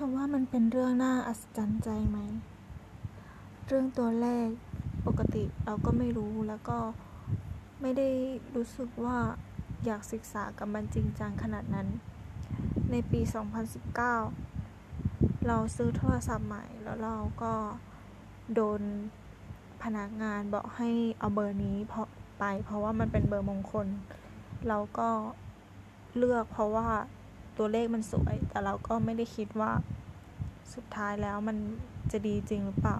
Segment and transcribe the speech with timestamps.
[0.06, 2.18] อว่ามันเป็นเรื่องน่าอัศจรรย์ใจไหม
[3.66, 4.48] เรื่องตัวเลข
[5.06, 6.78] ปกติเราก็ไม่รู้แล้วก็
[7.80, 8.08] ไม่ได้
[8.54, 9.18] รู้สึกว่า
[9.84, 11.88] อยากศึกษากับมันจริงจังขนาดนั้น
[12.90, 13.20] ในปี
[14.52, 17.54] 2019 เราซื้อโทรศัพท์ใหม่แล้วเราก็
[18.54, 18.80] โดน
[19.82, 22.08] พนักงานบอกให้เอาเบอร์นี้เพราะ
[22.38, 23.86] ไป เพราะว่ามันเป็นเบอร์มงคล
[24.68, 25.08] เราก็
[26.16, 26.88] เลือกเพราะว่า
[27.58, 29.72] ตัวเลขมันสวย แต่เราก็ไม่ได้คิดว่า
[30.74, 31.56] สุดท้ายแล้วมัน
[32.12, 32.98] จะดีจริงหรือเปล่า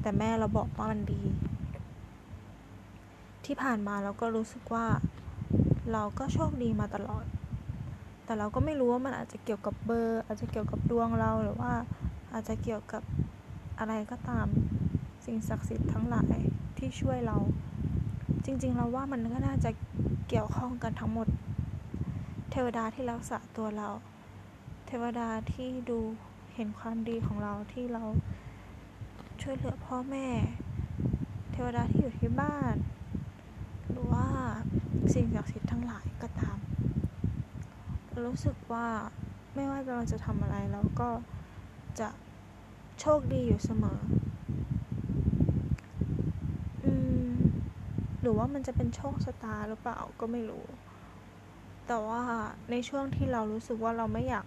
[0.00, 1.22] แต่แม่เราบอกว่ามันดี
[3.44, 4.86] ที่ผ่านมาเราก็รู้สึกว่า
[5.92, 7.24] เราก็โชคดีมาตลอด
[8.24, 11.72] แต่เราก็ไม่รู้ว่ามันอาจจะเกี่ยวกับเบอร์ อาจจะเกี่ยวกับดวงเราหรือว่า
[12.32, 13.02] อาจจะเกี่ยวกับ
[13.78, 14.46] อะไรก็ตาม
[15.24, 16.36] สิ่งศักดิ์สิทธิ์ทั้งหลาย
[16.78, 17.36] ที่ช่วยเรา
[18.44, 19.70] จริง ๆ เราว่ามันก็น่าจะ
[20.28, 21.28] เกี่ยวข้องกันทั้งหมด
[22.60, 23.88] ทวดาที่รักษาตัวเรา
[24.86, 26.00] เทวดาที่ดู
[26.54, 28.04] เห็นความดีของเราที่เรา
[29.42, 30.26] ช่วยเหลือพ่อแม่
[31.52, 32.74] เทวดาที่อยู่ที่บ้าน
[33.88, 34.26] หรือว่า
[35.14, 36.58] สิ่งศักดิ์สิทธิ์ทั้งหลายก็ตาม
[38.24, 38.86] รู้สึกว่า
[39.54, 41.10] ไม่ว่าเราจะทำอะไรเราก็
[42.00, 42.08] จะ
[43.00, 44.00] โชคดีอยู่เสมอ
[46.84, 46.92] อื
[47.28, 47.30] ม
[48.20, 50.66] หรือว่ามันจะเป็นโชคชะตาหรือเปล่าก็ไม่รู้
[51.86, 52.22] แต่ว่า
[52.70, 54.46] ในช่วงที่เรารู้สึกว่าเราไม่อยาก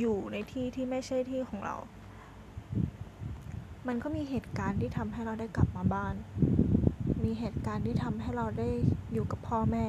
[0.00, 1.76] อยู่ในที่ที่ไม่ใช่ที่ของเรา
[3.86, 6.14] มันก็มีเหตุการณ์ที่ทำให้เราได้กลับมาบ้าน
[7.24, 8.68] มีเหตุการณ์ที่ทำให้เราได้
[9.12, 9.86] อยู่กับพ่อแม่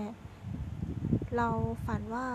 [1.37, 1.49] เรา
[1.85, 2.27] ฝันว่า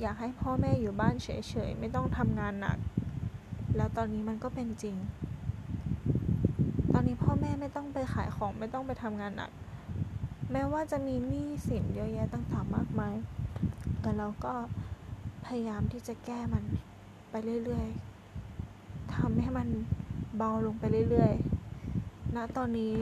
[0.00, 1.28] อยากให้พ่อแม่อยู่บ้านเฉ
[1.68, 2.78] ยๆ ไม่ต้องทำงานหนัก
[3.76, 4.96] แล้วตอนนี้มันก็เป็นจริง
[6.92, 9.50] ตอนนี้พ่อแม่ไม่ต้องไปขายของไม่ต้องไปทำงานหนัก
[10.52, 13.14] แม้ว่าจะมีหนี้สินเยอะแยะต่างๆมากมาย
[14.06, 14.54] แต่เราก็
[15.46, 16.64] พยายามที่จะแก้มัน
[17.30, 19.68] ไปเรื่อยๆทำให้มัน
[20.36, 22.94] เบาลงไปเรื่อยๆณตอนนี้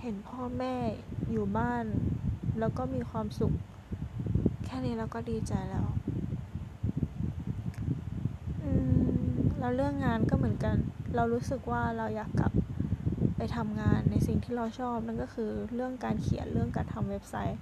[0.00, 0.74] เห็นพ่อแม่
[1.30, 1.84] อยู่บ้าน
[2.58, 3.52] แล้วก็มีความสุข
[4.64, 5.86] แค่นี้เราก็ดีใจแล้ว
[9.58, 10.76] แล้วเรื่องงานก็เหมือนกัน
[11.14, 12.52] เรารู้สึกว่าเราอยากกลับ
[13.36, 17.58] ไปทำงานในสิ่งที่เราชอบนั่นก็คือเรื่องการเขียนเรื่องการทำเว็บไซต์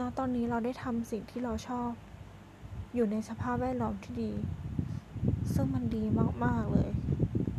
[0.00, 1.90] ณตอนนี้เราได้ทำสิ่งที่เราชอบ
[2.94, 4.32] อยู่ในสภาพแวดล้อมที่ดี
[5.54, 6.04] ซึ่งมันดี
[6.44, 6.90] มาก ๆ เลย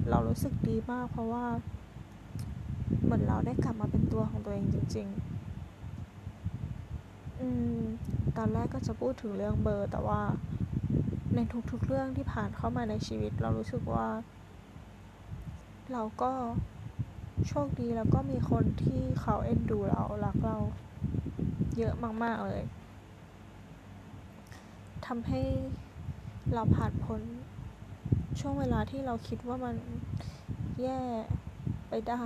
[0.10, 1.46] เรารู้สึกดีมากเพราะว่า
[3.04, 5.08] เหมือนเราได้กลับมาเป็นตัวของตัวเองจริง
[6.04, 7.80] ๆ อืม
[8.38, 10.22] ตอนแรกก็จะพูดถึงเรื่องเบอร์ แต่ว่า
[11.36, 11.40] ใน
[11.72, 14.08] ทุกๆเรื่องที่ผ่านเข้ามาในชีวิต เรารู้สึกว่า
[15.94, 16.32] เราก็
[17.48, 20.58] โชคดีแล้วก็มีคนที่เขาเอ็นดูเรารักเรา
[21.78, 22.64] เยอะมาก ๆ เลย
[25.06, 25.42] ทำให้
[26.54, 27.22] เราผ่านพ้น
[28.40, 29.76] ช่วงเวลาที่เราคิดว่ามัน
[30.82, 31.02] แย่
[31.90, 32.24] ไปได้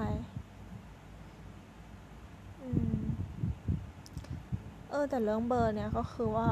[4.90, 6.50] เออ แต่เรื่องเบอร์เนี่ยก็คือว่า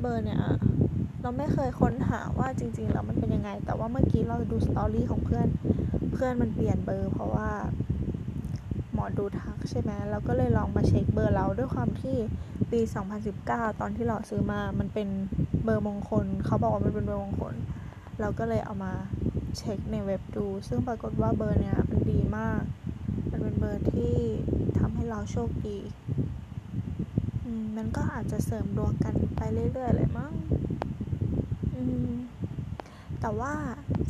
[0.00, 0.42] เบอร์เนี่ย
[1.22, 5.46] เราไม่เคยค้นหาว่าจริง ๆ แล้วมันเป็นยังไง แต่ว่าเมื่อกี้เราดู story ของเพื่อน
[6.12, 7.50] เพื่อนมันเปลี่ยนเบอร์ เพราะว่า
[8.94, 12.16] หมอดูทักใช่ไหมเราก็เลยลองมาเช็คเบอร์เราด้วยความที่
[12.72, 12.80] ปี
[13.30, 15.08] 2019 ตอนที่เราซื้อมามันเป็น
[15.64, 17.54] เบอร์มงคล เขาบอกว่ามันเป็นเบอร์มงคล
[18.20, 18.92] เราก็เลยเอามา
[19.58, 22.62] เช็คในเว็บดู ซึ่งปรากฏว่าเบอร์เนี้ยมันดีมาก
[23.30, 24.14] มันเป็นเบอร์ที่
[24.78, 25.78] ทำให้เราโชคดี
[27.76, 30.32] มันก็อาจจะเสริมดวงกันไปเรื่อยๆเลยมั้ง
[33.20, 33.54] แต่ว่า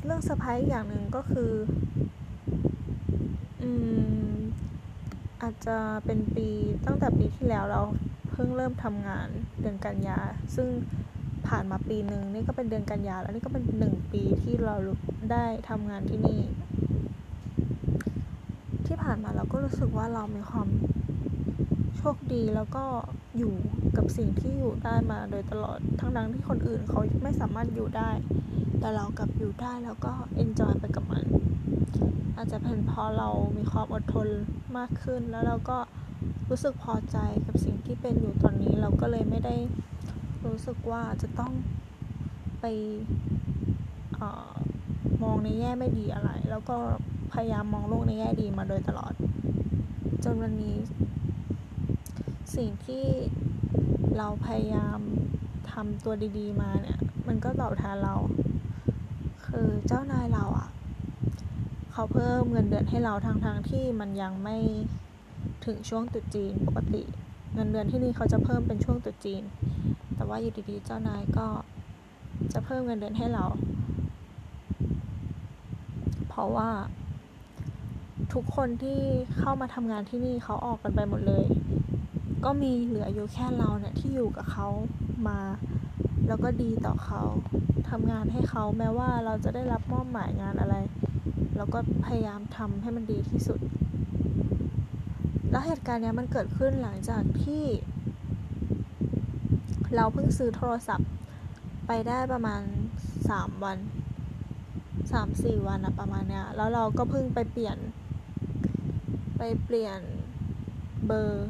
[0.05, 1.53] เรื่องเซอร์ไพรส์อย่างหนึ่งก็คือ
[3.63, 3.71] อื
[4.33, 4.44] ม
[5.43, 6.49] อาจจะเป็นปี
[6.87, 7.83] ตั้งแต่ปีที่แล้วเรา
[8.31, 9.29] เพิ่งเริ่มทำงาน
[9.61, 10.19] เดือนกันยา
[10.55, 10.69] ซึ่ง
[11.49, 14.77] ผ่านมาปีหนึ่งนี่ก็เป็นเดือนกันยาแล้วนี่ก็เป็นหนึ่งปีที่เรา
[15.33, 16.41] ได้ทำงานที่นี่
[18.87, 20.69] ที่ผ่านมาเราก็รู้สึกว่าเรามีความ
[21.97, 22.85] โชคดีแล้วก็
[23.39, 23.55] อยู่
[23.97, 28.11] กับสิ่งที่อยู่ได้มาโดยตลอดทั้งนั้นที่คนอื่นเขาไม่สามารถอยู่ได้
[28.81, 31.25] แต่เรากลับอยู่ได้แล้วก็เอนจอยไปกับมัน
[32.37, 34.29] อาจจะเป็นเพราะเรามีความอดทน
[34.77, 35.79] มากขึ้น แล้วเราก็
[36.49, 37.17] รู้สึกพอใจ
[37.47, 39.57] กับสิ่งที่เป็นอยู่ตอนนี้ เราก็เลยไม่ได้
[40.47, 41.53] รู้สึกว่าจะต้อง
[42.61, 42.65] ไป
[44.21, 44.23] อ
[45.23, 46.77] มองในแง่ไม่ดีอะไร แล้วก็
[47.33, 49.13] พยายามมองโลกในแง่ดีมาโดยตลอด
[50.25, 50.77] จนวันนี้
[52.57, 53.05] สิ่งที่
[54.19, 54.99] เราพยายาม
[55.73, 58.15] ทำตัวดี ๆ มาเนี่ย มันก็ตอบแทนเรา
[59.47, 60.69] คือเจ้านายเราอะ
[61.97, 64.57] เขาเพิ่มเงินเดือนให้เราทางทางที่มันยังไม่
[65.67, 67.03] ถึงช่วงตุจีนปกติ
[67.55, 69.43] เงินเดือนที่นี่เขาจะเพิ่มเป็นช่วงตุจีน
[70.15, 71.47] แต่ว่าอยู่ดีๆเจ้านายก็
[72.53, 73.45] จะเพิ่มเงินเดือนให้เรา
[76.29, 76.71] เพราะว่า
[78.33, 79.01] ทุกคนที่
[79.39, 81.45] เข้ามาทำงานที่นี่เขาออกกันไปหมดเลย
[82.45, 84.69] ก็มีเหลืออยู่แค่เราเนี่ยที่อยู่กับเขา
[85.29, 85.41] มา
[86.29, 87.23] แล้วก็ดีต่อเขา
[87.91, 90.75] ทำงานให้เขาแม้ว่าเราจะได้รับมอบหมายงานอะไร
[91.57, 93.61] เราก็พยายามทำให้มันดีที่สุด
[95.51, 97.65] แล้วเหตุการณ์เนี้ยมันเกิดขึ้นหลังจากที่
[99.97, 101.11] เราเพิ่งซื้อโทรศัพท์
[101.87, 102.63] ไปได้ประมาณ
[103.31, 103.79] สามวัน
[105.13, 107.79] สามสี่วันอะประมาณเนี้ย แล้วเราก็เพิ่งไปเปลี่ยน
[109.39, 110.01] ไปเปลี่ยน
[111.07, 111.49] เบอร์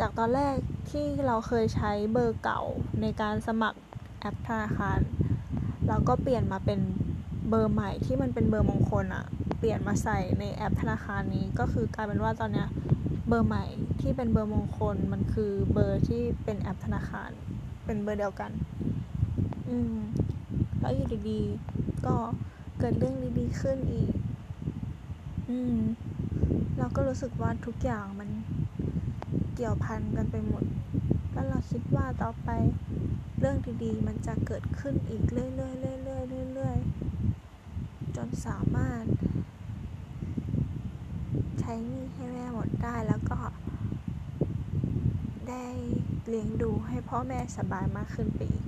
[0.00, 0.54] จากตอนแรก
[0.90, 2.62] ที่เราเคยใช้เบอร์เก่า
[3.00, 3.80] ในการสมัคร
[4.20, 5.00] แอปธนาคาร
[5.88, 6.80] เราก็เปลี่ยนมาเป็น
[7.48, 9.24] เบอร์ใหม่ที่มันเป็นเบอร์มงคลอะ
[9.58, 12.68] เปลี่ยนมาใส่ในแอปธนาคารนี้ก็คือกลายเป็นว่าตอนเนี้ย
[13.28, 13.64] เบอร์ใหม่
[14.00, 17.30] ที่เป็นเบอร์มงคลมันคือเบอร์ที่เป็นแอปธนาคาร
[17.86, 18.50] เป็นเบอร์เดียวกัน
[19.68, 19.96] อืม
[20.80, 22.16] แล้วอยู่ดีๆก็
[22.78, 24.12] เกิดเรื่องดีๆขึ้นอีก
[25.48, 25.78] อืม
[26.78, 28.28] เราก็รู้สึกว่าทุกอย่างมัน
[29.54, 30.64] เกี่ยวพันกันไปหมด
[31.34, 32.48] แล้วเราคิดว่าต่อไป
[33.38, 36.20] เรื่องดีๆ มันจะเกิดขึ้นอีกเรื่อยๆเรื่อ
[36.50, 39.04] ยๆเรื่อยๆจนสามารถ
[41.60, 43.38] ใช้หนี้ให้แม่หมดได้แล้วก็
[45.48, 45.66] ได้
[46.28, 48.64] เลี้ยงดูให้พ่อแม่สบายมากขึ้นไปอีก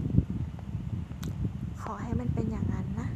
[1.82, 3.08] ขอให้มันเป็นอย่างนั้นนะ